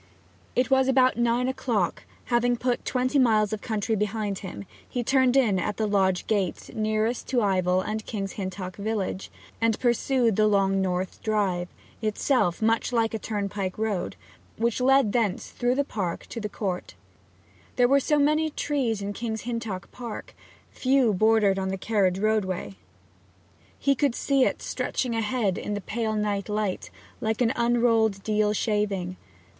[0.55, 2.03] It was about nine o'clock that,
[2.33, 6.75] having put twenty miles of country behind him, he turned in at the lodge gate
[6.75, 9.29] nearest to Ivell and King's Hintock village,
[9.61, 11.69] and pursued the long north drive
[12.01, 14.15] itself much like a turnpike road
[14.57, 16.95] which led thence through the park to the Court.
[17.75, 20.33] Though there were so many trees in King's Hintock park,
[20.71, 22.73] few bordered the carriage roadway;
[23.77, 26.89] he could see it stretching ahead in the pale night light
[27.19, 29.15] like an unrolled deal shaving.